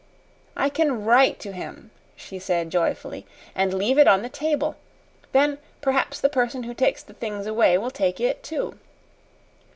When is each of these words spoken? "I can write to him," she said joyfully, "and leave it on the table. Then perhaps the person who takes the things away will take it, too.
"I 0.55 0.69
can 0.69 1.05
write 1.05 1.39
to 1.41 1.51
him," 1.51 1.91
she 2.15 2.39
said 2.39 2.71
joyfully, 2.71 3.27
"and 3.53 3.71
leave 3.71 3.99
it 3.99 4.07
on 4.07 4.23
the 4.23 4.29
table. 4.29 4.77
Then 5.31 5.59
perhaps 5.79 6.19
the 6.19 6.27
person 6.27 6.63
who 6.63 6.73
takes 6.73 7.03
the 7.03 7.13
things 7.13 7.45
away 7.45 7.77
will 7.77 7.91
take 7.91 8.19
it, 8.19 8.41
too. 8.41 8.79